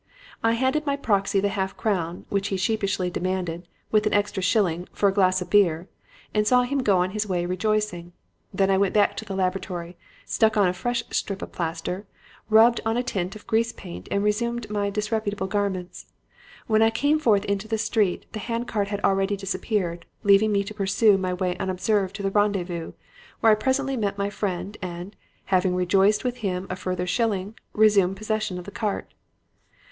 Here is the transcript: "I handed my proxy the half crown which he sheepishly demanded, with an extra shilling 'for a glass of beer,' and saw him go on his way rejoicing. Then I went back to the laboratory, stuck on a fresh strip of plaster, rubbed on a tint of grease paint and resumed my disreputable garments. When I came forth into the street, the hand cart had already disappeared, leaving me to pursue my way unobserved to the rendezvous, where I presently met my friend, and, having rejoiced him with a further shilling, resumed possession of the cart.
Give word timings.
"I 0.41 0.53
handed 0.53 0.87
my 0.87 0.95
proxy 0.95 1.39
the 1.41 1.49
half 1.49 1.77
crown 1.77 2.25
which 2.29 2.47
he 2.47 2.57
sheepishly 2.57 3.11
demanded, 3.11 3.67
with 3.91 4.07
an 4.07 4.15
extra 4.15 4.41
shilling 4.41 4.87
'for 4.91 5.07
a 5.09 5.13
glass 5.13 5.43
of 5.43 5.51
beer,' 5.51 5.89
and 6.33 6.47
saw 6.47 6.63
him 6.63 6.79
go 6.81 6.97
on 6.97 7.11
his 7.11 7.27
way 7.27 7.45
rejoicing. 7.45 8.11
Then 8.51 8.71
I 8.71 8.79
went 8.79 8.95
back 8.95 9.15
to 9.17 9.25
the 9.25 9.35
laboratory, 9.35 9.95
stuck 10.25 10.57
on 10.57 10.67
a 10.67 10.73
fresh 10.73 11.03
strip 11.11 11.43
of 11.43 11.51
plaster, 11.51 12.07
rubbed 12.49 12.81
on 12.83 12.97
a 12.97 13.03
tint 13.03 13.35
of 13.35 13.45
grease 13.45 13.73
paint 13.73 14.07
and 14.09 14.23
resumed 14.23 14.67
my 14.71 14.89
disreputable 14.89 15.45
garments. 15.45 16.07
When 16.65 16.81
I 16.81 16.89
came 16.89 17.19
forth 17.19 17.45
into 17.45 17.67
the 17.67 17.77
street, 17.77 18.25
the 18.31 18.39
hand 18.39 18.67
cart 18.67 18.87
had 18.87 19.01
already 19.03 19.37
disappeared, 19.37 20.07
leaving 20.23 20.51
me 20.51 20.63
to 20.63 20.73
pursue 20.73 21.15
my 21.19 21.35
way 21.35 21.55
unobserved 21.59 22.15
to 22.15 22.23
the 22.23 22.31
rendezvous, 22.31 22.93
where 23.41 23.51
I 23.51 23.55
presently 23.55 23.97
met 23.97 24.17
my 24.17 24.31
friend, 24.31 24.77
and, 24.81 25.15
having 25.53 25.75
rejoiced 25.75 26.23
him 26.23 26.61
with 26.63 26.71
a 26.71 26.75
further 26.75 27.05
shilling, 27.05 27.53
resumed 27.73 28.17
possession 28.17 28.57
of 28.57 28.65
the 28.65 28.71
cart. 28.71 29.13